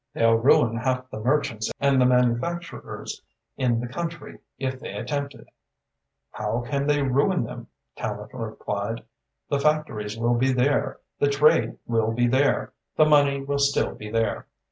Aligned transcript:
"They'll 0.15 0.33
ruin 0.33 0.77
half 0.77 1.07
the 1.11 1.19
merchants 1.19 1.69
and 1.79 2.01
the 2.01 2.07
manufacturers 2.07 3.21
in 3.55 3.79
the 3.79 3.87
country 3.87 4.39
if 4.57 4.79
they 4.79 4.93
attempt 4.93 5.35
it." 5.35 5.45
"How 6.31 6.61
can 6.61 6.87
they 6.87 7.03
ruin 7.03 7.43
them?" 7.43 7.67
Tallente 7.95 8.33
replied. 8.33 9.03
"The 9.49 9.59
factories 9.59 10.17
will 10.17 10.39
be 10.39 10.53
there, 10.53 10.97
the 11.19 11.29
trade 11.29 11.77
will 11.85 12.13
be 12.13 12.27
there, 12.27 12.73
the 12.95 13.05
money 13.05 13.41
will 13.43 13.59
still 13.59 13.93
be 13.93 14.09
there. 14.09 14.47